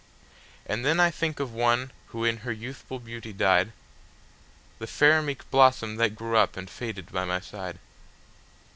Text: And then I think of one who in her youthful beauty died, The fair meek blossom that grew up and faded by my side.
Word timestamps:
And 0.65 0.83
then 0.83 0.99
I 0.99 1.11
think 1.11 1.39
of 1.39 1.53
one 1.53 1.91
who 2.07 2.25
in 2.25 2.37
her 2.37 2.51
youthful 2.51 2.97
beauty 2.97 3.31
died, 3.31 3.71
The 4.79 4.87
fair 4.87 5.21
meek 5.21 5.47
blossom 5.51 5.97
that 5.97 6.15
grew 6.15 6.37
up 6.37 6.57
and 6.57 6.67
faded 6.67 7.11
by 7.11 7.23
my 7.23 7.39
side. 7.39 7.77